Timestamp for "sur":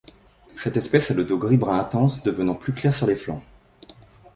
2.91-3.05